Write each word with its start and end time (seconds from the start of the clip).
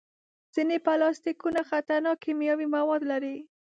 ځینې 0.53 0.77
پلاستيکونه 0.85 1.59
خطرناک 1.69 2.17
کیمیاوي 2.23 2.67
مواد 2.75 3.01
لري. 3.11 3.35